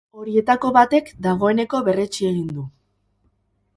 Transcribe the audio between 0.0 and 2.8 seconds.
Horietako batek dagoeneko, berretsi egin du.